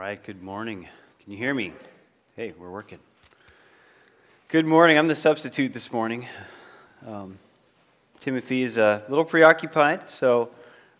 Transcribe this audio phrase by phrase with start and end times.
[0.00, 0.88] right, good morning.
[1.22, 1.74] Can you hear me?
[2.34, 2.98] Hey, we're working.
[4.48, 4.96] Good morning.
[4.96, 6.26] I'm the substitute this morning.
[7.06, 7.38] Um,
[8.18, 10.48] Timothy is a little preoccupied, so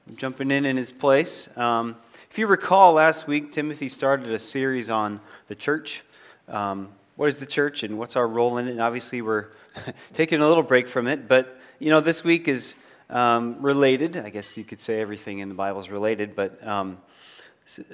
[0.07, 1.49] I'm jumping in in his place.
[1.57, 1.97] Um,
[2.31, 6.03] if you recall, last week Timothy started a series on the church.
[6.47, 8.73] Um, what is the church and what's our role in it?
[8.73, 9.47] And obviously, we're
[10.13, 12.75] taking a little break from it, but you know, this week is
[13.09, 14.19] um, related.
[14.19, 16.99] I guess you could say everything in the Bible is related, but um,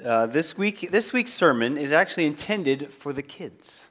[0.03, 3.83] uh, this, week, this week's sermon is actually intended for the kids.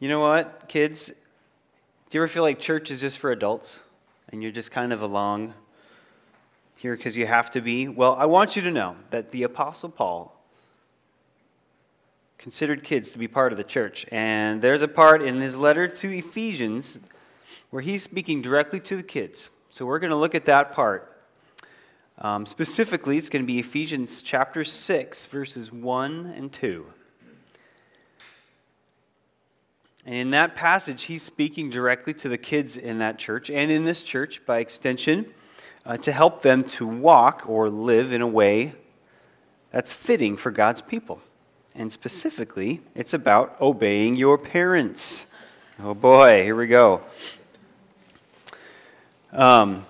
[0.00, 1.06] You know what, kids?
[1.06, 3.80] Do you ever feel like church is just for adults
[4.30, 5.54] and you're just kind of along
[6.78, 7.88] here because you have to be?
[7.88, 10.34] Well, I want you to know that the Apostle Paul
[12.38, 14.04] considered kids to be part of the church.
[14.10, 16.98] And there's a part in his letter to Ephesians
[17.70, 19.50] where he's speaking directly to the kids.
[19.70, 21.13] So we're going to look at that part.
[22.18, 26.86] Um, specifically, it's going to be Ephesians chapter 6, verses 1 and 2.
[30.06, 33.84] And in that passage, he's speaking directly to the kids in that church and in
[33.84, 35.26] this church by extension
[35.86, 38.74] uh, to help them to walk or live in a way
[39.70, 41.20] that's fitting for God's people.
[41.74, 45.26] And specifically, it's about obeying your parents.
[45.82, 47.00] Oh boy, here we go.
[49.32, 49.84] Um,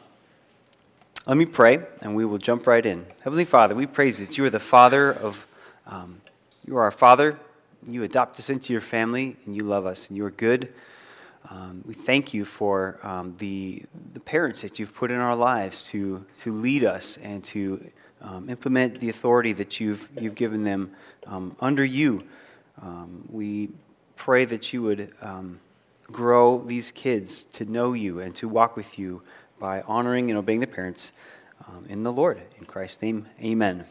[1.27, 3.07] let me pray, and we will jump right in.
[3.23, 5.47] Heavenly Father, we praise that you are the Father of,
[5.87, 6.21] um,
[6.67, 7.39] you are our Father.
[7.89, 10.71] You adopt us into your family, and you love us, and you are good.
[11.49, 15.85] Um, we thank you for um, the, the parents that you've put in our lives
[15.89, 20.93] to, to lead us and to um, implement the authority that you've, you've given them
[21.27, 22.23] um, under you.
[22.83, 23.71] Um, we
[24.17, 25.11] pray that you would
[26.13, 29.23] grow these kids to know you and to walk with you
[29.59, 31.13] by honoring and obeying the parents
[31.69, 32.41] um, in the Lord.
[32.59, 33.87] In Christ's name, amen.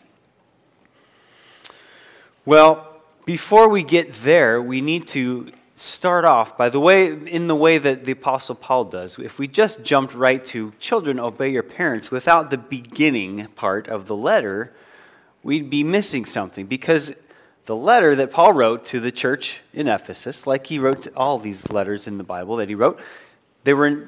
[2.46, 7.56] Well, before we get there, we need to start off by the way in the
[7.56, 11.64] way that the apostle paul does if we just jumped right to children obey your
[11.64, 14.72] parents without the beginning part of the letter
[15.42, 17.16] we'd be missing something because
[17.66, 21.72] the letter that paul wrote to the church in ephesus like he wrote all these
[21.72, 23.00] letters in the bible that he wrote
[23.64, 24.08] they were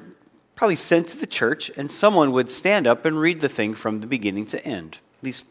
[0.56, 4.00] probably sent to the church, and someone would stand up and read the thing from
[4.00, 5.00] the beginning to end.
[5.20, 5.48] At least,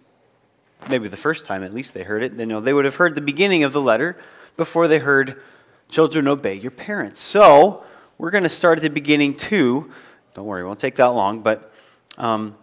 [0.88, 2.36] maybe the first time at least they heard it.
[2.36, 4.16] They know they would have heard the beginning of the letter
[4.56, 5.40] before they heard,
[5.88, 7.84] "Children, obey your parents." So
[8.16, 9.90] we're going to start at the beginning too.
[10.34, 11.72] Don't worry, it won't take that long, but
[12.16, 12.56] um,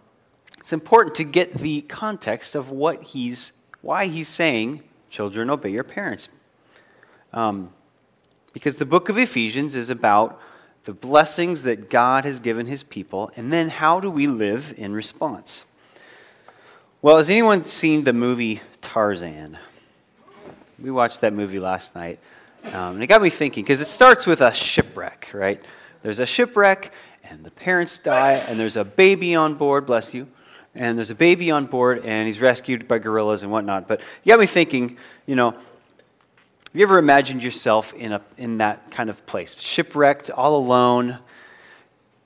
[0.58, 3.52] it's important to get the context of what he's,
[3.82, 6.28] why he's saying, "Children, obey your parents,"
[7.32, 7.70] um,
[8.52, 10.40] because the book of Ephesians is about
[10.84, 14.92] the blessings that God has given his people, and then how do we live in
[14.92, 15.64] response?
[17.00, 19.58] Well, has anyone seen the movie Tarzan?
[20.78, 22.18] We watched that movie last night,
[22.66, 25.64] um, and it got me thinking because it starts with a shipwreck, right?
[26.02, 26.92] There's a shipwreck,
[27.24, 30.26] and the parents die, and there's a baby on board, bless you,
[30.74, 33.86] and there's a baby on board, and he's rescued by gorillas and whatnot.
[33.86, 35.54] But you got me thinking, you know,
[36.72, 39.54] have you ever imagined yourself in, a, in that kind of place?
[39.60, 41.18] Shipwrecked, all alone.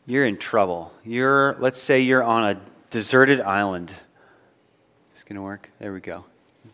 [0.06, 0.94] You're in trouble.
[1.02, 3.90] You're, let's say you're on a deserted island.
[3.90, 5.72] Is this going to work?
[5.80, 6.26] There we go.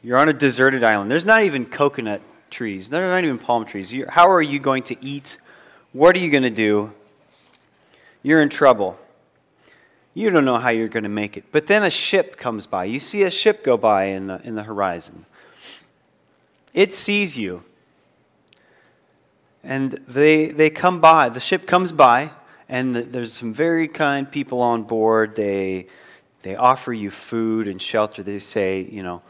[0.03, 1.11] You're on a deserted island.
[1.11, 3.91] There's not even coconut trees, there are not even palm trees.
[3.91, 5.39] You're, how are you going to eat?
[5.95, 6.93] What are you going to do?
[8.23, 8.99] You're in trouble.
[10.13, 11.45] You don't know how you're going to make it.
[11.51, 12.85] But then a ship comes by.
[12.85, 15.25] You see a ship go by in the, in the horizon.
[16.73, 17.65] It sees you.
[19.65, 22.31] And they, they come by, the ship comes by,
[22.69, 25.37] and the, there's some very kind people on board.
[25.37, 25.87] They,
[26.41, 28.23] they offer you food and shelter.
[28.23, 29.23] They say, you know,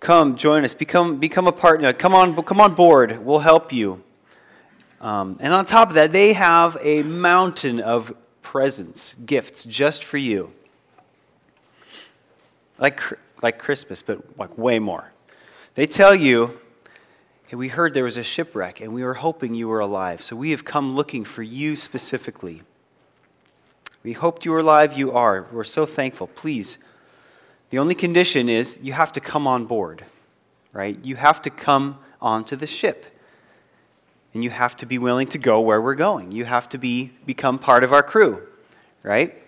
[0.00, 4.02] come, join us, become, become a partner, come on, come on board, we'll help you.
[5.00, 8.12] Um, and on top of that, they have a mountain of
[8.42, 10.52] presents, gifts just for you.
[12.78, 13.00] Like,
[13.42, 15.12] like Christmas, but like way more.
[15.78, 16.58] They tell you,
[17.46, 20.20] hey, we heard there was a shipwreck and we were hoping you were alive.
[20.20, 22.64] So we have come looking for you specifically.
[24.02, 24.98] We hoped you were alive.
[24.98, 25.46] You are.
[25.52, 26.26] We're so thankful.
[26.26, 26.78] Please.
[27.70, 30.04] The only condition is you have to come on board,
[30.72, 30.98] right?
[31.04, 33.06] You have to come onto the ship.
[34.34, 36.32] And you have to be willing to go where we're going.
[36.32, 38.42] You have to be, become part of our crew,
[39.04, 39.40] right?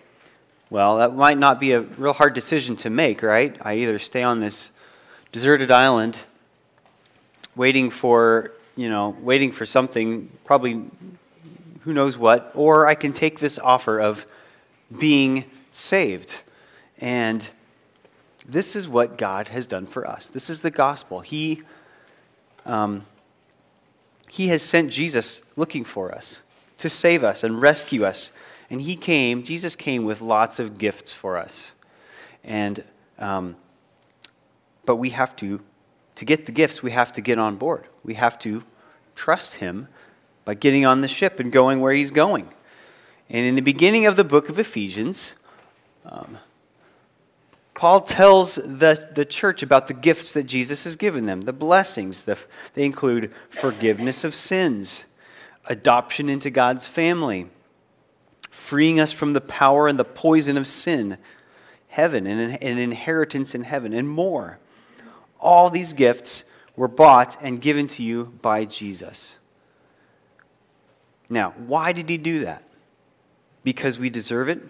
[0.69, 3.57] Well, that might not be a real hard decision to make, right?
[3.59, 4.69] I either stay on this
[5.31, 6.19] deserted island,
[7.55, 10.83] waiting for, you know, waiting for something, probably
[11.81, 14.25] who knows what, or I can take this offer of
[14.97, 16.41] being saved.
[16.99, 17.49] And
[18.47, 20.27] This is what God has done for us.
[20.27, 21.21] This is the gospel.
[21.21, 21.61] He,
[22.65, 23.05] um,
[24.29, 26.41] he has sent Jesus looking for us
[26.79, 28.31] to save us and rescue us.
[28.69, 31.71] And He came, Jesus came with lots of gifts for us.
[32.43, 32.83] And,
[33.19, 33.55] um,
[34.85, 35.61] but we have to,
[36.15, 37.87] to get the gifts, we have to get on board.
[38.03, 38.63] We have to
[39.15, 39.87] trust Him
[40.45, 42.49] by getting on the ship and going where He's going.
[43.29, 45.33] And in the beginning of the book of Ephesians,
[46.05, 46.37] um,
[47.73, 52.25] Paul tells the, the church about the gifts that Jesus has given them, the blessings.
[52.25, 52.37] The,
[52.75, 55.05] they include forgiveness of sins,
[55.65, 57.49] adoption into God's family,
[58.51, 61.17] freeing us from the power and the poison of sin,
[61.87, 64.59] heaven, and an inheritance in heaven, and more.
[65.41, 66.43] All these gifts
[66.75, 69.35] were bought and given to you by Jesus.
[71.29, 72.63] Now, why did he do that?
[73.63, 74.61] Because we deserve it?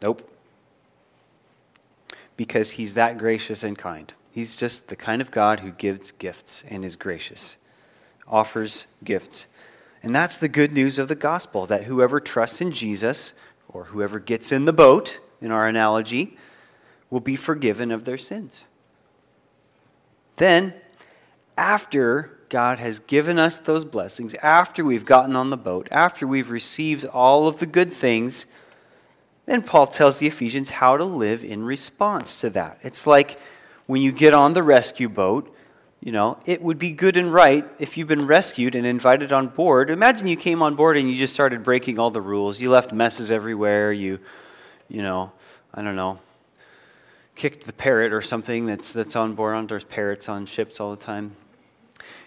[0.00, 0.28] Nope.
[2.36, 4.12] Because he's that gracious and kind.
[4.30, 7.56] He's just the kind of God who gives gifts and is gracious,
[8.26, 9.46] offers gifts.
[10.02, 13.34] And that's the good news of the gospel that whoever trusts in Jesus,
[13.68, 16.36] or whoever gets in the boat, in our analogy,
[17.10, 18.64] will be forgiven of their sins.
[20.36, 20.74] Then,
[21.56, 26.50] after God has given us those blessings, after we've gotten on the boat, after we've
[26.50, 28.46] received all of the good things,
[29.46, 32.78] then Paul tells the Ephesians how to live in response to that.
[32.82, 33.38] It's like
[33.86, 35.54] when you get on the rescue boat,
[36.00, 39.48] you know, it would be good and right if you've been rescued and invited on
[39.48, 39.88] board.
[39.88, 42.60] Imagine you came on board and you just started breaking all the rules.
[42.60, 43.92] You left messes everywhere.
[43.92, 44.18] You,
[44.88, 45.32] you know,
[45.72, 46.18] I don't know,
[47.34, 49.68] kicked the parrot or something that's, that's on board.
[49.68, 51.36] There's parrots on ships all the time.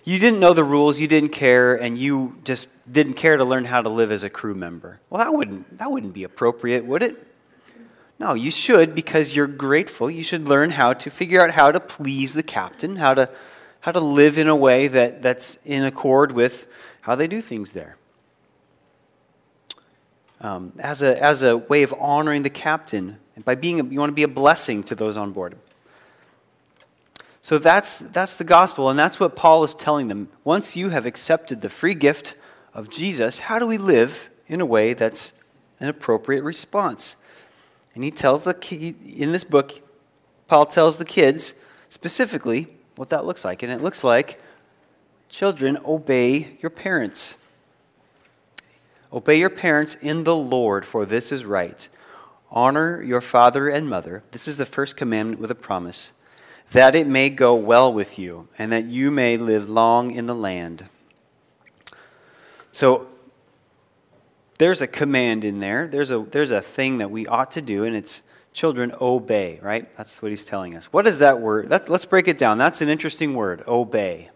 [0.04, 3.66] You didn't know the rules, you didn't care, and you just didn't care to learn
[3.66, 5.00] how to live as a crew member.
[5.10, 7.28] Well, that wouldn't, that wouldn't be appropriate, would it?
[8.18, 10.10] No, you should because you're grateful.
[10.10, 13.30] You should learn how to figure out how to please the captain, how to,
[13.82, 16.68] how to live in a way that, that's in accord with
[17.02, 17.98] how they do things there.
[20.46, 24.00] Um, as, a, as a way of honoring the captain, and by being a, you
[24.00, 25.58] want to be a blessing to those on board.
[27.42, 30.30] So that's, that's the gospel, and that's what Paul is telling them.
[30.44, 32.36] Once you have accepted the free gift
[32.76, 35.34] of Jesus, how do we live in a way that's
[35.80, 37.16] an appropriate response?
[37.96, 38.56] And he tells the
[39.18, 39.82] in this book,
[40.48, 41.56] Paul tells the kids
[41.90, 43.64] specifically what that looks like.
[43.64, 44.40] And it looks like
[45.28, 47.34] children, obey your parents.
[49.16, 51.88] Obey your parents in the Lord, for this is right.
[52.52, 54.24] Honor your father and mother.
[54.32, 56.12] This is the first commandment with a promise
[56.72, 60.36] that it may go well with you, and that you may live long in the
[60.36, 60.86] land.
[62.72, 63.08] So,
[64.58, 65.88] there's a command in there.
[65.88, 68.22] There's a, there's a thing that we ought to do, and it's
[68.52, 69.96] children obey, right?
[69.96, 70.86] That's what he's telling us.
[70.86, 71.70] What is that word?
[71.70, 72.58] That, let's break it down.
[72.58, 74.30] That's an interesting word, obey.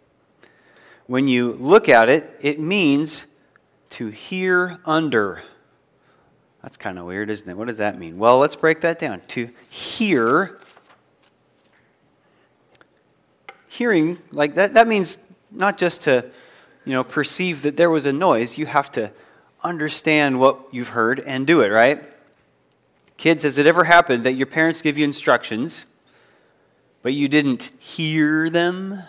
[1.07, 3.25] When you look at it, it means
[3.91, 5.43] to hear under.
[6.61, 7.55] That's kind of weird, isn't it?
[7.55, 8.17] What does that mean?
[8.17, 9.21] Well, let's break that down.
[9.29, 10.59] To hear
[13.67, 15.19] hearing, like that, that means
[15.51, 16.25] not just to,
[16.83, 18.57] you know, perceive that there was a noise.
[18.57, 19.11] You have to
[19.63, 22.03] understand what you've heard and do it, right?
[23.15, 25.85] Kids, has it ever happened that your parents give you instructions,
[27.01, 29.03] but you didn't hear them?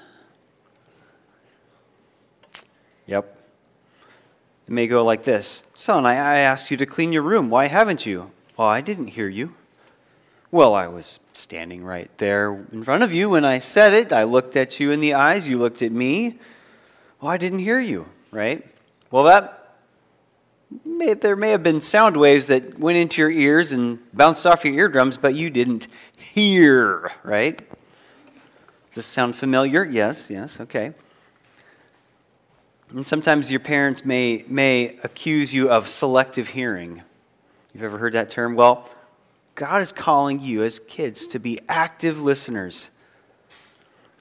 [3.06, 3.39] Yep.
[4.70, 7.50] It may go like this Son, I, asked you to clean your room.
[7.50, 8.30] Why haven't you?
[8.56, 9.54] Well, I didn't hear you.
[10.52, 14.12] Well, I was standing right there in front of you when I said it.
[14.12, 15.48] I looked at you in the eyes.
[15.48, 16.38] You looked at me.
[17.20, 18.64] Well, I didn't hear you, right?
[19.10, 19.74] Well, that
[20.84, 24.64] may, there may have been sound waves that went into your ears and bounced off
[24.64, 27.58] your eardrums, but you didn't hear, right?
[27.58, 29.84] Does this sound familiar?
[29.84, 30.92] Yes, yes, okay.
[32.92, 37.02] And sometimes your parents may, may accuse you of selective hearing.
[37.72, 38.56] You've ever heard that term?
[38.56, 38.88] Well,
[39.54, 42.90] God is calling you as kids to be active listeners.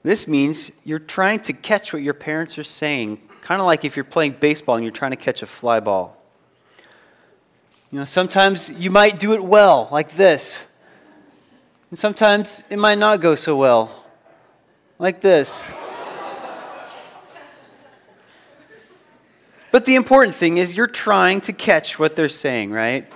[0.04, 3.96] This means you're trying to catch what your parents are saying, kind of like if
[3.96, 6.16] you're playing baseball and you're trying to catch a fly ball.
[7.92, 10.60] You know, sometimes you might do it well, like this.
[11.90, 14.06] And sometimes it might not go so well,
[15.00, 15.68] like this.
[19.72, 23.12] But the important thing is you're trying to catch what they're saying, right?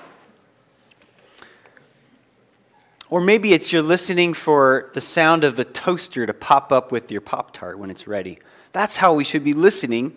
[3.09, 7.11] Or maybe it's you're listening for the sound of the toaster to pop up with
[7.11, 8.39] your Pop Tart when it's ready.
[8.71, 10.15] That's how we should be listening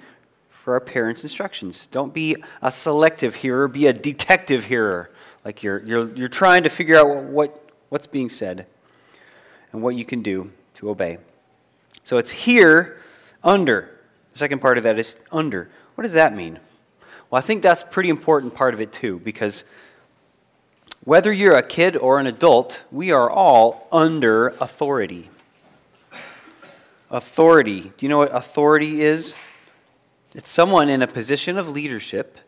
[0.50, 1.86] for our parents' instructions.
[1.88, 5.10] Don't be a selective hearer, be a detective hearer.
[5.44, 8.66] Like you're, you're, you're trying to figure out what, what's being said.
[9.72, 11.18] and what you can do to obey.
[12.02, 13.00] So it's here
[13.44, 14.00] under.
[14.32, 15.70] The second part of that is under.
[15.96, 16.60] What does that mean?
[17.28, 19.64] Well, I think that's a pretty important part of it too, because
[21.02, 25.30] whether you're a kid or an adult, we are all under authority.
[27.10, 27.92] Authority.
[27.96, 29.36] Do you know what authority is?
[30.34, 32.38] It's someone in a position of leadership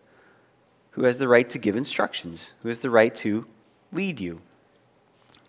[0.91, 3.47] who has the right to give instructions, who has the right to
[3.93, 4.41] lead you.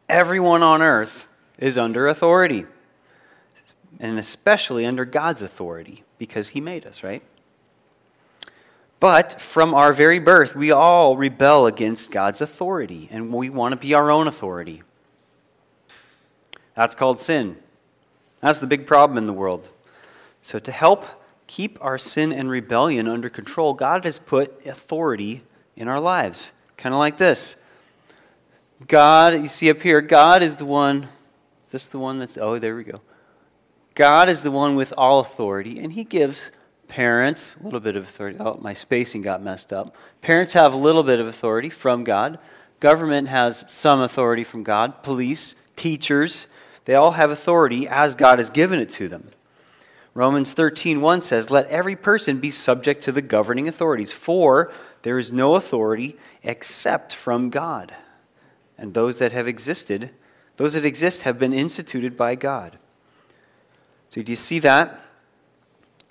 [0.08, 1.27] Everyone on earth
[1.58, 2.65] is under authority,
[4.00, 7.24] and especially under God's authority, because He made us, right?
[9.00, 13.79] But from our very birth, we all rebel against God's authority, and we want to
[13.79, 14.84] be our own authority.
[16.75, 17.58] That's called sin.
[18.41, 19.70] That's the big problem in the world.
[20.41, 21.06] So, to help
[21.48, 25.44] keep our sin and rebellion under control, God has put authority
[25.75, 26.51] in our lives.
[26.77, 27.56] Kind of like this
[28.88, 31.10] God, you see up here, God is the one.
[31.65, 32.38] Is this the one that's.
[32.38, 33.01] Oh, there we go.
[33.96, 36.51] God is the one with all authority, and He gives
[36.89, 38.38] Parents, a little bit of authority.
[38.39, 39.96] Oh, my spacing got messed up.
[40.22, 42.39] Parents have a little bit of authority from God.
[42.79, 45.03] Government has some authority from God.
[45.03, 46.48] Police, teachers,
[46.86, 49.29] they all have authority as God has given it to them.
[50.15, 54.72] Romans 13:1 says, "Let every person be subject to the governing authorities, for
[55.03, 57.93] there is no authority except from God.
[58.77, 60.10] And those that have existed,
[60.58, 62.79] those that exist have been instituted by God."
[64.10, 65.00] So do you see that?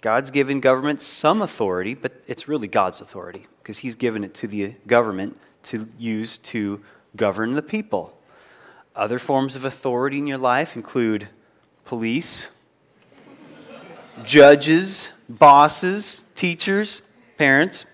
[0.00, 4.46] God's given government some authority, but it's really God's authority because He's given it to
[4.46, 6.82] the government to use to
[7.16, 8.16] govern the people.
[8.94, 11.28] Other forms of authority in your life include
[11.84, 12.48] police,
[14.24, 17.02] judges, bosses, teachers,
[17.36, 17.86] parents.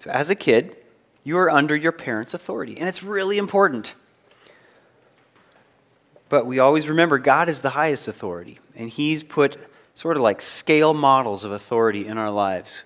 [0.00, 0.76] So, as a kid,
[1.24, 3.94] you are under your parents' authority, and it's really important.
[6.28, 9.56] But we always remember God is the highest authority, and He's put
[9.98, 12.84] sort of like scale models of authority in our lives.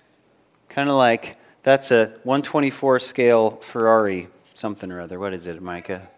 [0.67, 5.19] Kind of like that's a 124 scale Ferrari something or other.
[5.19, 6.09] What is it, Micah?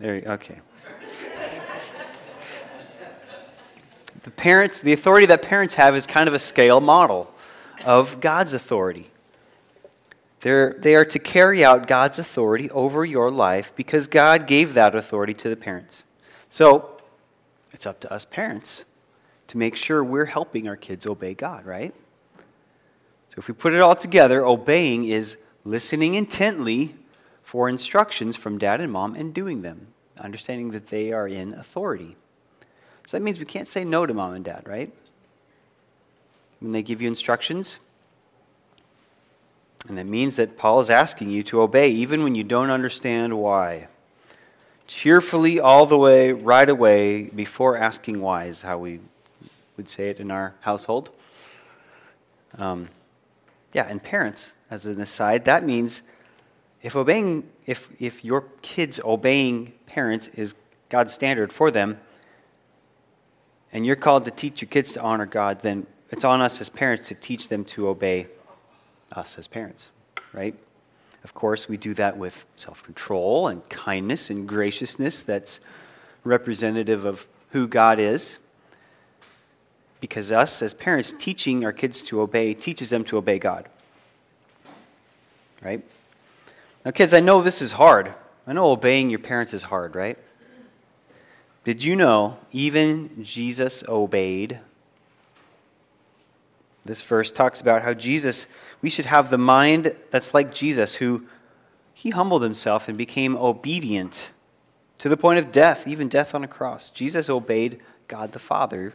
[0.00, 0.58] There, you, okay.
[4.24, 7.32] the parents, the authority that parents have is kind of a scale model
[7.84, 9.12] of God's authority.
[10.40, 14.96] They're, they are to carry out God's authority over your life because God gave that
[14.96, 16.04] authority to the parents.
[16.48, 17.00] So,
[17.72, 18.86] it's up to us parents
[19.52, 21.94] to make sure we're helping our kids obey God, right?
[22.38, 26.94] So if we put it all together, obeying is listening intently
[27.42, 32.16] for instructions from dad and mom and doing them, understanding that they are in authority.
[33.06, 34.90] So that means we can't say no to mom and dad, right?
[36.60, 37.78] When they give you instructions.
[39.86, 43.36] And that means that Paul is asking you to obey even when you don't understand
[43.36, 43.88] why.
[44.86, 49.00] Cheerfully, all the way, right away, before asking why, is how we
[49.76, 51.10] would say it in our household.
[52.58, 52.88] Um,
[53.72, 56.02] yeah, and parents, as an aside, that means
[56.82, 60.54] if obeying, if, if your kids obeying parents is
[60.88, 61.98] God's standard for them,
[63.72, 66.68] and you're called to teach your kids to honor God, then it's on us as
[66.68, 68.26] parents to teach them to obey
[69.12, 69.90] us as parents,
[70.34, 70.54] right?
[71.24, 75.60] Of course, we do that with self control and kindness and graciousness that's
[76.24, 78.38] representative of who God is
[80.02, 83.68] because us, as parents, teaching our kids to obey teaches them to obey God.
[85.62, 85.80] Right?
[86.84, 88.12] Now, kids, I know this is hard.
[88.44, 90.18] I know obeying your parents is hard, right?
[91.62, 94.58] Did you know even Jesus obeyed?
[96.84, 98.48] This verse talks about how Jesus,
[98.82, 101.28] we should have the mind that's like Jesus, who
[101.94, 104.32] he humbled himself and became obedient
[104.98, 106.90] to the point of death, even death on a cross.
[106.90, 108.94] Jesus obeyed God the Father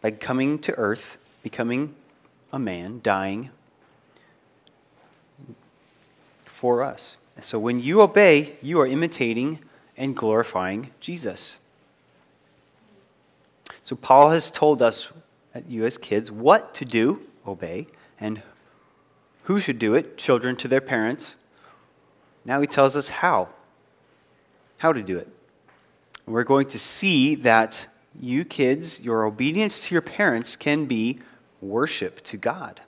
[0.00, 1.94] by coming to earth, becoming
[2.52, 3.50] a man, dying
[6.44, 7.16] for us.
[7.40, 9.60] So when you obey, you are imitating
[9.96, 11.58] and glorifying Jesus.
[13.82, 15.10] So Paul has told us,
[15.54, 17.86] uh, you as kids, what to do, obey,
[18.20, 18.42] and
[19.44, 21.36] who should do it, children to their parents.
[22.44, 23.48] Now he tells us how,
[24.78, 25.28] how to do it.
[26.26, 27.86] We're going to see that
[28.20, 31.18] you kids, your obedience to your parents can be
[31.60, 32.80] worship to God.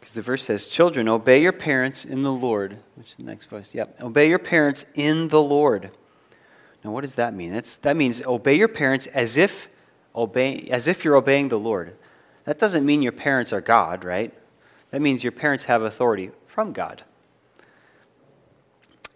[0.00, 2.78] Because the verse says, Children, obey your parents in the Lord.
[2.96, 3.74] Which is the next verse?
[3.74, 4.02] Yep.
[4.02, 5.90] Obey your parents in the Lord.
[6.84, 7.52] Now, what does that mean?
[7.52, 9.68] That's, that means obey your parents as if,
[10.14, 11.96] obey, as if you're obeying the Lord.
[12.44, 14.34] That doesn't mean your parents are God, right?
[14.90, 17.04] That means your parents have authority from God.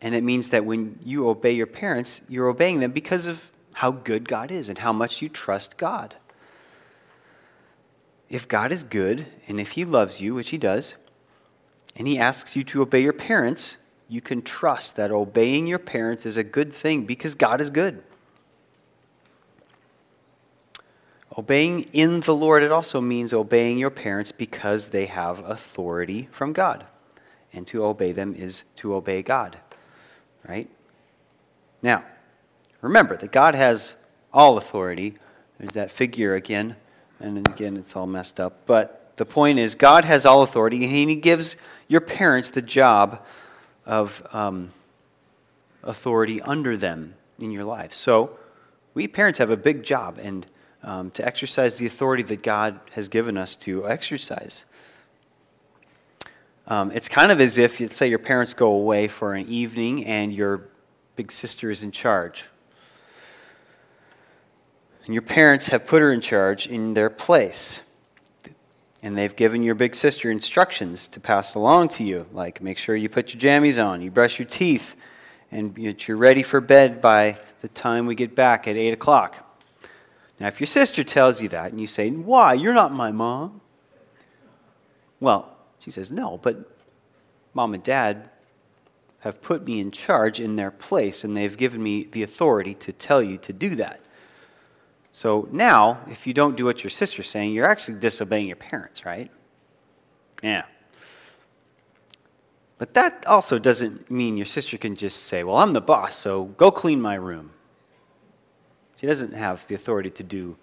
[0.01, 3.91] And it means that when you obey your parents, you're obeying them because of how
[3.91, 6.15] good God is and how much you trust God.
[8.31, 10.95] If God is good and if He loves you, which He does,
[11.95, 13.77] and He asks you to obey your parents,
[14.09, 18.03] you can trust that obeying your parents is a good thing because God is good.
[21.37, 26.55] Obeying in the Lord, it also means obeying your parents because they have authority from
[26.55, 26.87] God.
[27.53, 29.59] And to obey them is to obey God.
[30.49, 30.71] Right?
[31.83, 32.05] Now,
[32.81, 33.95] remember that God has
[34.33, 35.15] all authority.
[35.59, 36.77] There's that figure again.
[37.21, 38.67] And again, it's all messed up.
[38.67, 41.57] But the point is, God has all authority, and He gives
[41.89, 43.25] your parents the job
[43.87, 44.73] of um,
[45.83, 47.93] authority under them in your life.
[47.95, 48.39] So,
[48.93, 50.47] we parents have a big job, and
[50.83, 54.65] um, to exercise the authority that God has given us to exercise.
[56.69, 60.05] Um, it's kind of as if, let's say, your parents go away for an evening
[60.05, 60.69] and your
[61.15, 62.45] big sister is in charge.
[65.07, 67.81] And your parents have put her in charge in their place.
[69.03, 72.97] And they've given your big sister instructions to pass along to you, like make sure
[72.97, 74.97] you put your jammies on, you brush your teeth,
[75.53, 79.45] and you're ready for bed by the time we get back at 8 o'clock.
[80.41, 82.55] Now, if your sister tells you that and you say, Why?
[82.55, 83.61] You're not my mom.
[85.21, 86.71] Well, she says, No, but
[87.55, 88.29] mom and dad
[89.21, 92.93] have put me in charge in their place, and they've given me the authority to
[92.93, 94.01] tell you to do that.
[95.17, 99.07] So now, if you don't do what your sister's saying, you're actually disobeying your parents,
[99.07, 99.31] right?
[100.43, 100.65] Yeah.
[102.77, 106.45] But that also doesn't mean your sister can just say, Well, I'm the boss, so
[106.59, 107.53] go clean my room.
[109.01, 110.59] She doesn't have the authority to do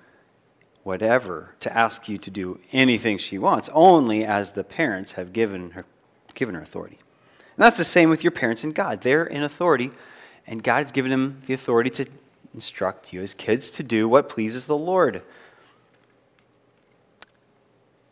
[0.84, 5.72] whatever, to ask you to do anything she wants, only as the parents have given
[5.72, 5.84] her,
[6.36, 7.00] given her authority.
[7.58, 9.02] And that's the same with your parents and God.
[9.02, 9.90] They're in authority,
[10.46, 12.06] and God has given them the authority to
[12.54, 15.22] instruct you as kids to do what pleases the Lord.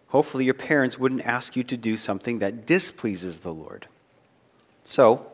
[0.10, 3.88] Hopefully, your parents wouldn't ask you to do something that displeases the Lord.
[4.84, 5.32] So,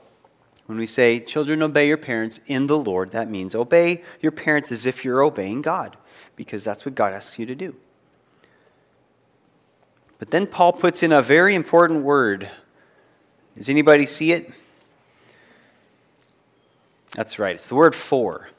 [0.68, 4.72] when we say, children, obey your parents in the Lord, that means obey your parents
[4.72, 5.98] as if you're obeying God,
[6.36, 7.76] because that's what God asks you to do.
[10.20, 12.50] But then Paul puts in a very important word.
[13.56, 14.52] Does anybody see it?
[17.16, 18.50] That's right, it's the word for.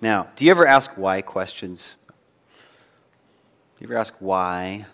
[0.00, 1.94] Now, do you ever ask why questions?
[2.48, 4.86] Do you ever ask why?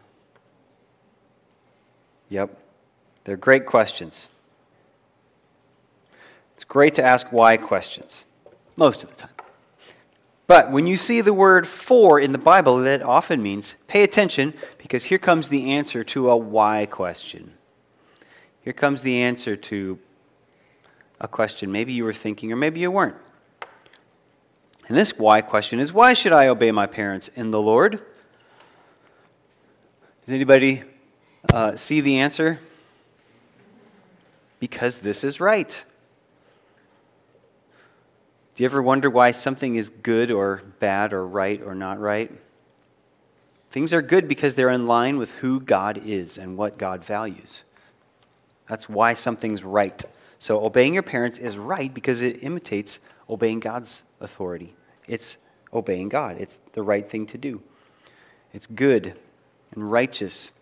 [2.29, 2.59] Yep,
[3.25, 4.29] they're great questions.
[6.55, 8.25] It's great to ask why questions,
[8.77, 9.31] most of the time.
[10.47, 14.55] But when you see the word for in the Bible, that often means pay attention
[14.79, 17.55] because here comes the answer to a why question.
[18.61, 19.99] Here comes the answer to
[21.21, 23.17] a question maybe you were thinking or maybe you weren't.
[24.89, 27.93] And this why question is why should I obey my parents in the Lord?
[30.25, 30.83] Does anybody
[31.53, 32.61] uh, see the answer?
[34.61, 35.85] Because this is right.
[38.55, 42.33] Do you ever wonder why something is good or bad or right or not right?
[43.71, 47.63] Things are good because they're in line with who God is and what God values.
[48.69, 50.03] That's why something's right.
[50.39, 54.75] So, obeying your parents is right because it imitates obeying God's authority.
[55.07, 55.37] It's
[55.73, 57.63] obeying God, it's the right thing to do.
[58.53, 59.15] It's good
[59.75, 60.53] and righteous.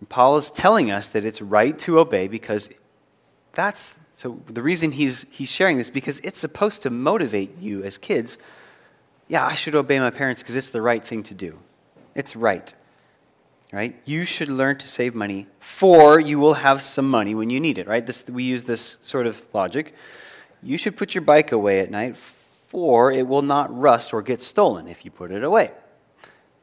[0.00, 2.68] And Paul is telling us that it's right to obey because
[3.52, 7.98] that's so the reason he's, he's sharing this because it's supposed to motivate you as
[7.98, 8.38] kids.
[9.26, 11.58] Yeah, I should obey my parents because it's the right thing to do.
[12.14, 12.72] It's right.
[13.72, 14.00] Right?
[14.04, 17.76] You should learn to save money for you will have some money when you need
[17.76, 18.06] it, right?
[18.06, 19.94] This, we use this sort of logic.
[20.62, 22.16] You should put your bike away at night
[22.74, 25.70] for it will not rust or get stolen if you put it away.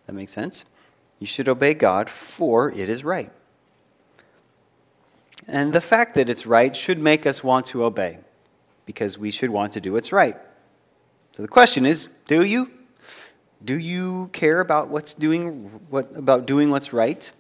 [0.06, 0.66] That makes sense?
[1.20, 3.32] You should obey God for it is right.
[5.48, 8.20] And the fact that it's right should make us want to obey
[8.86, 10.36] because we should want to do what's right.
[11.32, 12.70] So the question is, do you?
[13.64, 17.32] Do you care about what's doing what about doing what's right?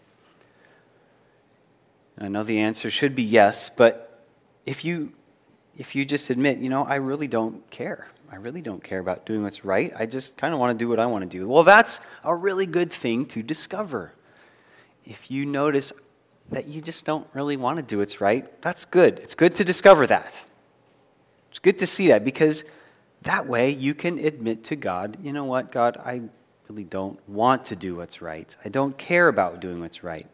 [2.17, 4.23] I know the answer should be yes, but
[4.65, 5.11] if you
[5.77, 8.07] if you just admit, you know, I really don't care.
[8.31, 9.91] I really don't care about doing what's right.
[9.97, 11.47] I just kind of want to do what I want to do.
[11.49, 14.13] Well, that's a really good thing to discover.
[15.03, 15.91] If you notice
[16.49, 19.19] that you just don't really want to do what's right, that's good.
[19.19, 20.33] It's good to discover that.
[21.49, 22.63] It's good to see that because
[23.23, 26.21] that way you can admit to God, you know what, God, I
[26.69, 28.55] really don't want to do what's right.
[28.63, 30.27] I don't care about doing what's right.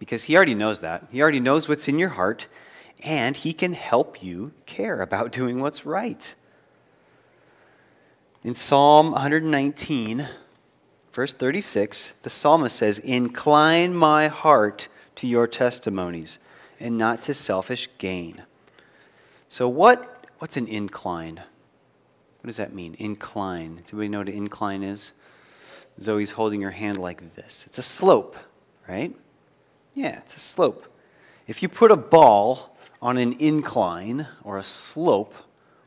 [0.00, 1.06] Because He already knows that.
[1.12, 2.48] He already knows what's in your heart.
[3.04, 6.34] And he can help you care about doing what's right.
[8.44, 10.28] In Psalm 119,
[11.12, 16.38] verse 36, the psalmist says, Incline my heart to your testimonies
[16.80, 18.42] and not to selfish gain.
[19.48, 21.36] So, what, what's an incline?
[21.36, 22.96] What does that mean?
[22.98, 23.76] Incline.
[23.76, 25.12] Does anybody know what an incline is?
[26.00, 27.62] Zoe's holding her hand like this.
[27.66, 28.36] It's a slope,
[28.88, 29.14] right?
[29.94, 30.86] Yeah, it's a slope.
[31.46, 32.71] If you put a ball
[33.02, 35.34] on an incline or a slope,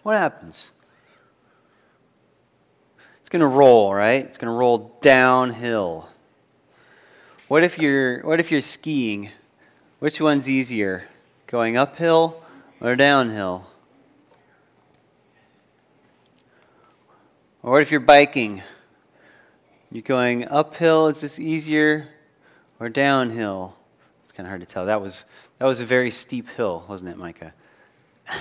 [0.03, 0.69] what happens?
[3.21, 4.23] It's going to roll, right?
[4.23, 6.09] It's going to roll downhill.
[7.47, 9.29] What if you're what if you're skiing?
[9.99, 11.07] Which one's easier?
[11.47, 12.43] Going uphill
[12.81, 13.67] or downhill?
[17.63, 18.61] Or what if you're biking?
[19.91, 22.09] You're going uphill, is this easier?
[22.79, 23.75] Or downhill?
[24.23, 24.85] It's kind of hard to tell.
[24.85, 25.23] That was
[25.59, 27.53] that was a very steep hill, wasn't it, Micah?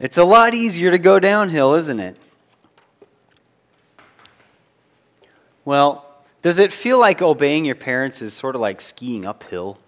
[0.00, 2.16] it's a lot easier to go downhill, isn't it?
[5.64, 6.06] Well,
[6.42, 9.78] does it feel like obeying your parents is sort of like skiing uphill?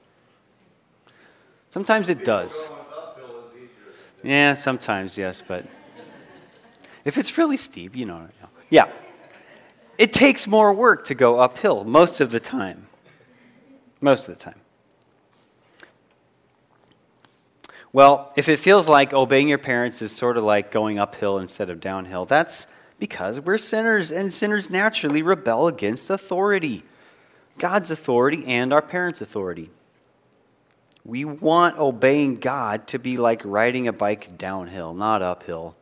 [1.71, 2.68] Sometimes it does.
[4.23, 5.66] Yeah, sometimes, yes, but
[7.05, 8.29] if it's really steep, you know.
[8.71, 8.88] Yeah.
[9.99, 12.87] It takes more work to go uphill most of the time.
[14.01, 14.62] Most of the time.
[17.92, 21.68] Well, if it feels like obeying your parents is sort of like going uphill instead
[21.68, 22.66] of downhill, that's
[22.98, 26.85] because we're sinners, and sinners naturally rebel against authority
[27.59, 29.70] God's authority and our parents' authority.
[31.05, 35.76] We want obeying God to be like riding a bike downhill, not uphill.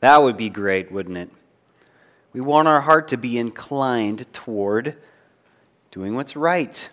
[0.00, 1.30] That would be great, wouldn't it?
[2.32, 4.96] We want our heart to be inclined toward
[5.90, 6.88] doing what's right.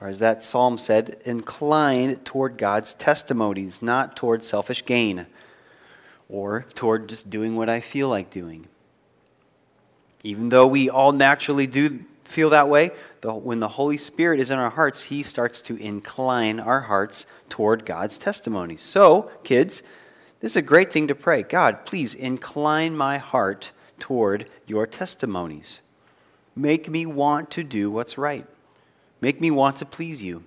[0.00, 5.26] Or as that psalm said, inclined toward God's testimonies, not toward selfish gain
[6.28, 8.68] or toward just doing what I feel like doing.
[10.22, 14.58] Even though we all naturally do feel that way, when the Holy Spirit is in
[14.58, 18.80] our hearts, He starts to incline our hearts toward God's testimonies.
[18.80, 19.82] So, kids,
[20.40, 21.42] this is a great thing to pray.
[21.42, 25.80] God, please incline my heart toward your testimonies.
[26.56, 28.46] Make me want to do what's right.
[29.20, 30.44] Make me want to please you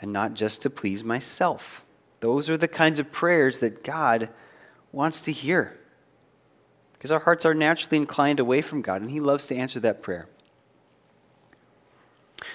[0.00, 1.82] and not just to please myself.
[2.20, 4.30] Those are the kinds of prayers that God
[4.92, 5.78] wants to hear
[6.92, 10.02] because our hearts are naturally inclined away from God, and He loves to answer that
[10.02, 10.28] prayer.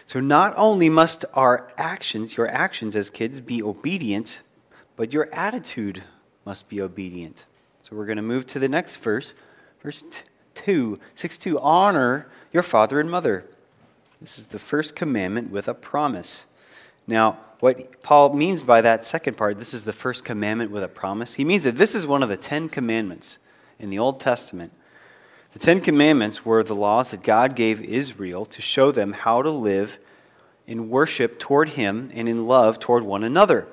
[0.05, 4.41] So, not only must our actions, your actions as kids, be obedient,
[4.95, 6.03] but your attitude
[6.45, 7.45] must be obedient.
[7.81, 9.35] So, we're going to move to the next verse,
[9.81, 10.03] verse
[10.55, 11.59] 2, 6 2.
[11.59, 13.45] Honor your father and mother.
[14.21, 16.45] This is the first commandment with a promise.
[17.07, 20.87] Now, what Paul means by that second part, this is the first commandment with a
[20.87, 23.39] promise, he means that this is one of the Ten Commandments
[23.79, 24.71] in the Old Testament.
[25.53, 29.49] The Ten Commandments were the laws that God gave Israel to show them how to
[29.49, 29.99] live
[30.67, 33.67] in worship toward Him and in love toward one another.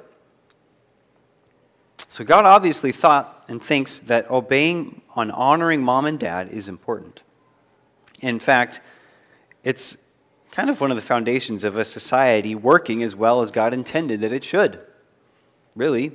[2.09, 7.23] So God obviously thought and thinks that obeying on honoring mom and dad is important.
[8.21, 8.81] In fact,
[9.63, 9.99] it's
[10.51, 14.21] kind of one of the foundations of a society working as well as God intended
[14.21, 14.81] that it should.
[15.77, 16.13] Really.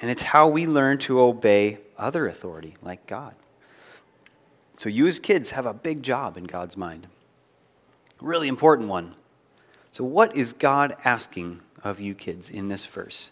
[0.00, 3.34] And it's how we learn to obey other authority like God.
[4.78, 7.06] So you as kids have a big job in God's mind.
[8.20, 9.14] Really important one.
[9.90, 13.30] So what is God asking of you kids in this verse?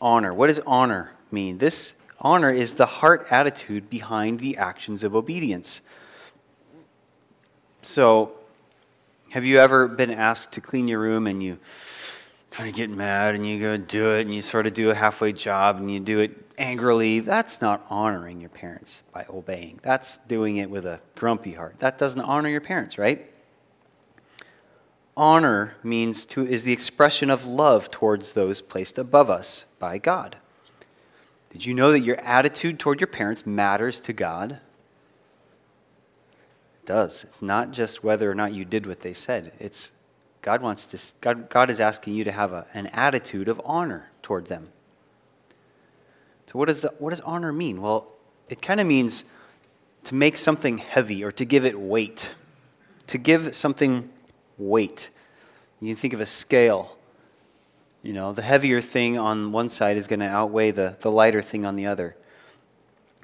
[0.00, 0.32] Honor.
[0.32, 1.58] What does honor mean?
[1.58, 5.82] This honor is the heart attitude behind the actions of obedience.
[7.84, 8.32] So,
[9.28, 11.58] have you ever been asked to clean your room and you
[12.50, 14.94] kind of get mad and you go do it and you sort of do a
[14.94, 19.80] halfway job and you do it angrily, that's not honoring your parents by obeying.
[19.82, 21.78] That's doing it with a grumpy heart.
[21.80, 23.30] That doesn't honor your parents, right?
[25.14, 30.38] Honor means to is the expression of love towards those placed above us by God.
[31.50, 34.60] Did you know that your attitude toward your parents matters to God?
[36.86, 37.24] Does.
[37.24, 39.52] It's not just whether or not you did what they said.
[39.58, 39.90] It's
[40.42, 44.10] God wants to God, God is asking you to have a, an attitude of honor
[44.22, 44.68] toward them.
[46.46, 47.80] So, what does, the, what does honor mean?
[47.80, 48.12] Well,
[48.50, 49.24] it kind of means
[50.04, 52.34] to make something heavy or to give it weight.
[53.06, 54.10] To give something
[54.58, 55.08] weight.
[55.80, 56.96] You can think of a scale.
[58.02, 61.40] You know, the heavier thing on one side is going to outweigh the, the lighter
[61.40, 62.16] thing on the other.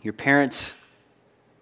[0.02, 0.72] Your parents,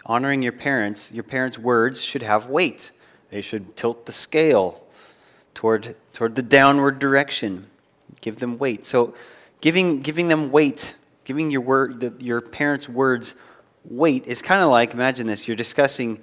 [0.09, 2.91] honoring your parents, your parents' words should have weight.
[3.31, 4.83] They should tilt the scale
[5.55, 7.67] toward, toward the downward direction.
[8.21, 8.85] Give them weight.
[8.85, 9.15] So,
[9.61, 10.95] giving, giving them weight,
[11.25, 13.35] giving your, word, your parents' words
[13.85, 16.21] weight is kind of like imagine this you're discussing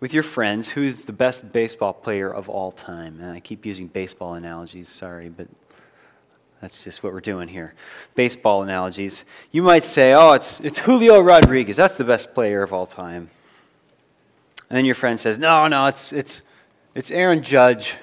[0.00, 3.18] with your friends who's the best baseball player of all time.
[3.20, 5.48] And I keep using baseball analogies, sorry, but
[6.64, 7.74] that's just what we're doing here.
[8.14, 9.24] Baseball analogies.
[9.52, 11.76] You might say, oh, it's, it's Julio Rodriguez.
[11.76, 13.28] That's the best player of all time.
[14.70, 16.40] And then your friend says, no, no, it's, it's,
[16.94, 17.96] it's Aaron Judge.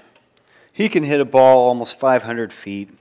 [0.71, 2.91] He can hit a ball almost 500 feet.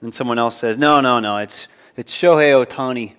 [0.00, 3.14] And someone else says, no, no, no, it's, it's Shohei Ohtani.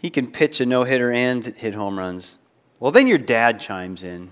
[0.00, 2.36] He can pitch a no hitter and hit home runs.
[2.80, 4.30] Well, then your dad chimes in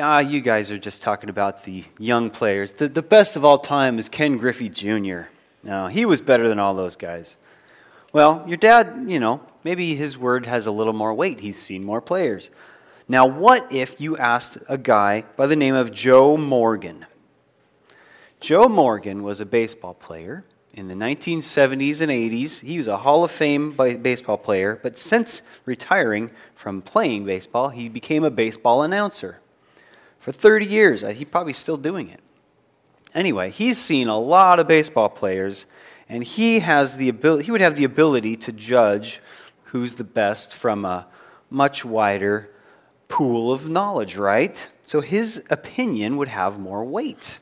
[0.00, 2.72] ah, you guys are just talking about the young players.
[2.72, 5.22] The, the best of all time is Ken Griffey Jr.
[5.62, 7.36] No, he was better than all those guys.
[8.12, 11.40] Well, your dad, you know, maybe his word has a little more weight.
[11.40, 12.50] He's seen more players.
[13.08, 17.06] Now, what if you asked a guy by the name of Joe Morgan?
[18.40, 22.60] Joe Morgan was a baseball player in the 1970s and 80s.
[22.60, 27.88] He was a Hall of Fame baseball player, but since retiring from playing baseball, he
[27.88, 29.40] became a baseball announcer
[30.26, 31.04] for 30 years.
[31.04, 32.18] Uh, he's probably still doing it.
[33.14, 35.66] Anyway, he's seen a lot of baseball players,
[36.08, 39.20] and he has the ability, he would have the ability to judge
[39.66, 41.06] who's the best from a
[41.48, 42.50] much wider
[43.06, 44.68] pool of knowledge, right?
[44.82, 47.38] So his opinion would have more weight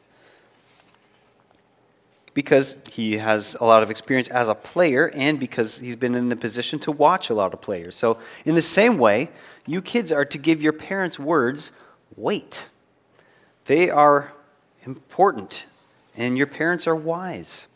[2.35, 6.29] because he has a lot of experience as a player and because he's been in
[6.29, 7.97] the position to watch a lot of players.
[7.97, 9.31] So, in the same way,
[9.67, 11.71] you kids are to give your parents' words
[12.15, 12.67] weight.
[13.67, 14.33] They are
[14.85, 15.67] important,
[16.17, 17.67] and your parents are wise.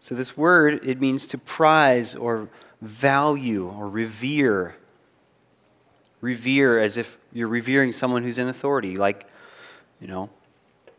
[0.00, 2.48] So, this word, it means to prize or
[2.80, 4.76] value or revere.
[6.20, 9.26] Revere as if you're revering someone who's in authority, like,
[10.00, 10.30] you know,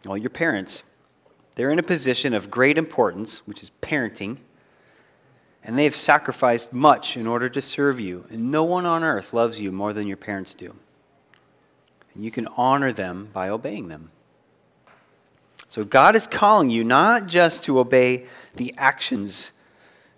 [0.06, 0.84] well, your parents.
[1.56, 4.38] They're in a position of great importance, which is parenting,
[5.64, 8.26] and they have sacrificed much in order to serve you.
[8.30, 10.76] And no one on earth loves you more than your parents do.
[12.16, 14.12] You can honor them by obeying them.
[15.68, 19.52] So God is calling you not just to obey the actions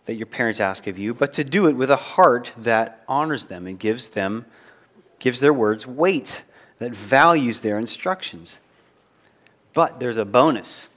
[0.04, 3.46] that your parents ask of you, but to do it with a heart that honors
[3.46, 4.46] them and gives them
[5.20, 6.44] gives their words weight,
[6.80, 8.60] that values their instructions.
[9.74, 10.88] But there's a bonus.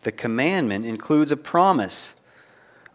[0.00, 2.14] The commandment includes a promise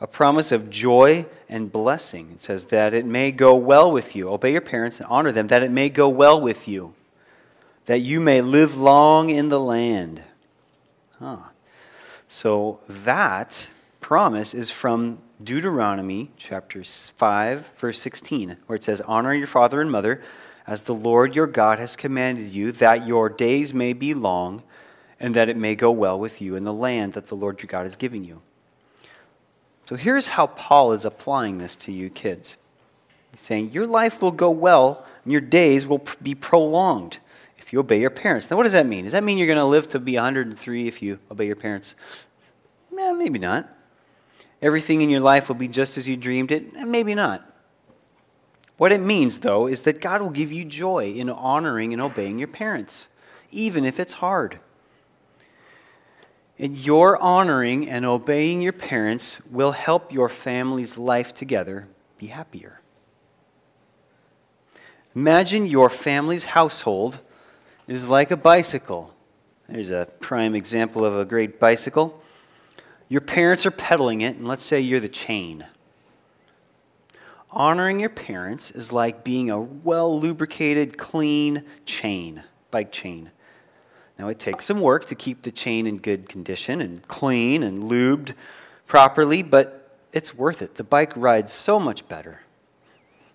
[0.02, 2.32] a promise of joy and blessing.
[2.34, 4.30] It says that it may go well with you.
[4.30, 6.96] Obey your parents and honor them, that it may go well with you,
[7.86, 10.24] that you may live long in the land.
[11.20, 11.38] Huh.
[12.28, 13.68] So that
[14.00, 19.92] promise is from Deuteronomy chapter 5, verse 16, where it says, Honor your father and
[19.92, 20.20] mother
[20.66, 24.64] as the Lord your God has commanded you, that your days may be long
[25.20, 27.68] and that it may go well with you in the land that the Lord your
[27.68, 28.42] God is giving you.
[29.92, 32.56] So here's how Paul is applying this to you kids.
[33.32, 37.18] He's saying, Your life will go well, and your days will be prolonged
[37.58, 38.50] if you obey your parents.
[38.50, 39.04] Now, what does that mean?
[39.04, 41.96] Does that mean you're going to live to be 103 if you obey your parents?
[42.98, 43.70] Eh, maybe not.
[44.62, 46.72] Everything in your life will be just as you dreamed it?
[46.74, 47.46] Maybe not.
[48.78, 52.40] What it means, though, is that God will give you joy in honoring and obeying
[52.40, 53.10] your parents,
[53.50, 54.62] even if it's hard.
[56.62, 61.88] And your honoring and obeying your parents will help your family's life together
[62.20, 62.82] be happier.
[65.16, 67.20] Imagine your family's household
[67.88, 69.12] is like a bicycle.
[69.68, 72.22] There's a prime example of a great bicycle.
[73.10, 75.66] Your parents are pedaling it, and let's say you're the chain.
[77.50, 83.32] Honoring your parents is like being a well lubricated, clean chain, bike chain.
[84.20, 87.84] Now, it takes some work to keep the chain in good condition and clean and
[87.84, 88.34] lubed
[88.86, 90.76] properly, but it's worth it.
[90.76, 92.42] The bike rides so much better.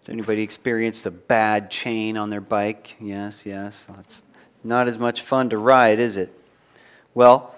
[0.00, 2.96] Has anybody experienced a bad chain on their bike?
[3.00, 3.84] Yes, yes.
[4.00, 4.22] It's
[4.62, 6.32] not as much fun to ride, is it?
[7.14, 7.54] Well,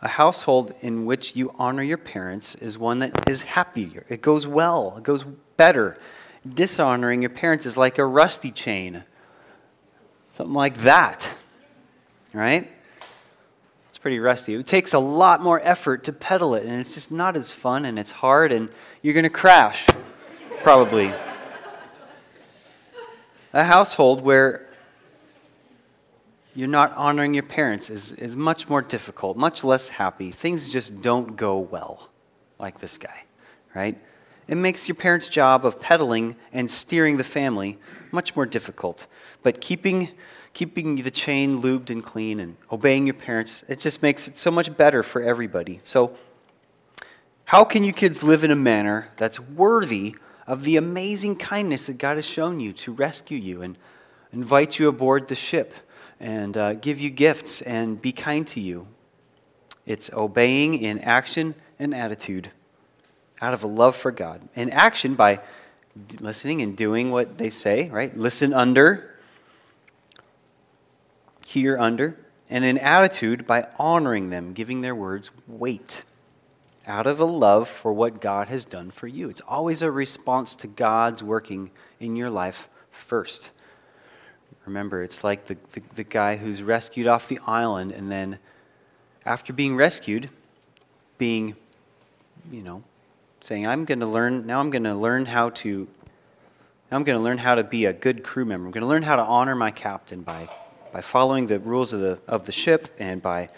[0.00, 4.04] a household in which you honor your parents is one that is happier.
[4.08, 5.24] It goes well, it goes
[5.56, 5.98] better.
[6.46, 9.04] Dishonoring your parents is like a rusty chain
[10.34, 11.36] Something like that,
[12.32, 12.68] right?
[13.88, 14.56] It's pretty rusty.
[14.56, 17.84] It takes a lot more effort to pedal it, and it's just not as fun,
[17.84, 18.68] and it's hard, and
[19.00, 19.86] you're going to crash,
[20.64, 21.12] probably.
[23.52, 24.68] A household where
[26.52, 30.32] you're not honoring your parents is, is much more difficult, much less happy.
[30.32, 32.08] Things just don't go well,
[32.58, 33.22] like this guy,
[33.72, 33.96] right?
[34.46, 37.78] It makes your parents' job of pedaling and steering the family
[38.10, 39.06] much more difficult.
[39.42, 40.10] But keeping,
[40.52, 44.50] keeping the chain lubed and clean and obeying your parents, it just makes it so
[44.50, 45.80] much better for everybody.
[45.84, 46.16] So,
[47.46, 51.98] how can you kids live in a manner that's worthy of the amazing kindness that
[51.98, 53.78] God has shown you to rescue you and
[54.32, 55.74] invite you aboard the ship
[56.18, 58.86] and uh, give you gifts and be kind to you?
[59.84, 62.50] It's obeying in action and attitude
[63.44, 64.40] out of a love for God.
[64.56, 65.40] In action by
[66.20, 68.16] listening and doing what they say, right?
[68.16, 69.14] Listen under
[71.54, 72.18] hear under,
[72.50, 76.02] and an attitude by honoring them, giving their words weight
[76.84, 79.30] out of a love for what God has done for you.
[79.30, 83.52] It's always a response to God's working in your life first.
[84.66, 88.38] Remember, it's like the, the, the, guy who's rescued off the island and then,
[89.24, 90.28] after being rescued,
[91.18, 91.54] being,
[92.50, 92.82] you know,
[93.44, 95.86] saying, I'm going to learn, now I'm going to learn how to,
[96.90, 98.66] now I'm going to learn how to be a good crew member.
[98.66, 100.48] I'm going to learn how to honor my captain by
[100.94, 103.48] by following the rules of the, of the ship and by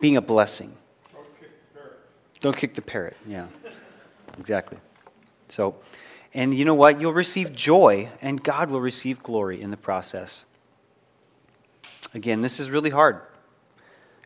[0.00, 0.74] being a blessing.
[1.12, 1.98] Don't kick the parrot.
[2.40, 3.46] Don't kick the parrot, yeah.
[4.38, 4.78] Exactly.
[5.48, 5.76] So,
[6.32, 6.98] and you know what?
[6.98, 10.46] You'll receive joy, and God will receive glory in the process.
[12.14, 13.20] Again, this is really hard.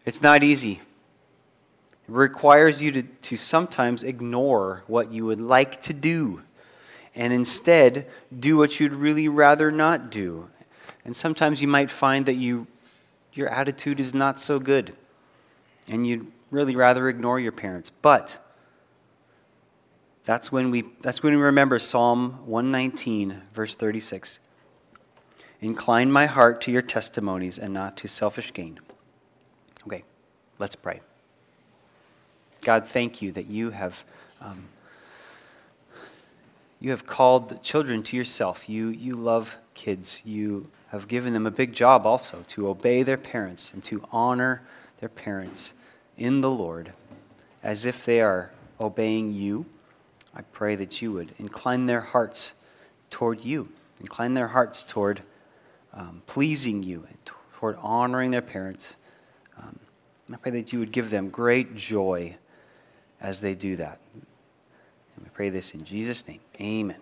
[0.06, 0.82] It's not easy.
[2.12, 6.42] Requires you to, to sometimes ignore what you would like to do
[7.14, 8.06] and instead
[8.38, 10.48] do what you'd really rather not do.
[11.04, 12.66] And sometimes you might find that you,
[13.32, 14.94] your attitude is not so good,
[15.88, 17.90] and you'd really rather ignore your parents.
[18.02, 18.38] But
[20.24, 24.38] that's when we, that's when we remember Psalm 119, verse 36.
[25.60, 28.80] Incline my heart to your testimonies and not to selfish gain.
[29.86, 30.04] Okay,
[30.58, 31.00] let's pray.
[32.62, 34.04] God, thank you that you have.
[34.40, 34.64] Um,
[36.80, 38.68] you have called children to yourself.
[38.68, 40.22] You, you love kids.
[40.24, 44.62] You have given them a big job also to obey their parents and to honor
[44.98, 45.74] their parents
[46.16, 46.92] in the Lord
[47.62, 49.64] as if they are obeying you.
[50.34, 52.52] I pray that you would incline their hearts
[53.10, 53.68] toward you,
[54.00, 55.22] incline their hearts toward
[55.92, 57.18] um, pleasing you, and
[57.54, 58.96] toward honoring their parents.
[59.56, 59.78] Um,
[60.32, 62.36] I pray that you would give them great joy
[63.22, 63.98] as they do that.
[64.14, 66.40] And we pray this in Jesus' name.
[66.60, 66.96] Amen.